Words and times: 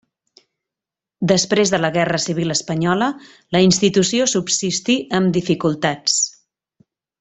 Després 1.31 1.73
de 1.75 1.81
la 1.83 1.91
Guerra 1.99 2.21
Civil 2.25 2.55
Espanyola, 2.55 3.11
la 3.59 3.63
institució 3.69 4.29
subsistí 4.35 4.99
amb 5.21 5.35
dificultats. 5.41 6.21